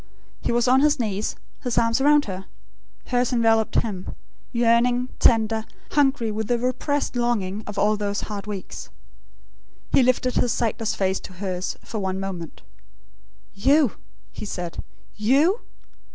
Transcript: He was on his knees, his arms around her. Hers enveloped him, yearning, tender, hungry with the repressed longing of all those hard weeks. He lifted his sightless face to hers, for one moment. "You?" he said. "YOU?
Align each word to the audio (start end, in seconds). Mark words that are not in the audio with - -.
He 0.41 0.51
was 0.51 0.67
on 0.67 0.79
his 0.79 0.99
knees, 0.99 1.35
his 1.61 1.77
arms 1.77 2.01
around 2.01 2.25
her. 2.25 2.45
Hers 3.09 3.31
enveloped 3.31 3.75
him, 3.81 4.15
yearning, 4.51 5.09
tender, 5.19 5.63
hungry 5.91 6.31
with 6.31 6.47
the 6.47 6.57
repressed 6.57 7.15
longing 7.15 7.63
of 7.67 7.77
all 7.77 7.95
those 7.97 8.21
hard 8.21 8.47
weeks. 8.47 8.89
He 9.91 10.01
lifted 10.01 10.33
his 10.37 10.51
sightless 10.51 10.95
face 10.95 11.19
to 11.19 11.33
hers, 11.33 11.77
for 11.83 11.99
one 11.99 12.19
moment. 12.19 12.63
"You?" 13.53 13.91
he 14.31 14.43
said. 14.43 14.83
"YOU? 15.17 15.61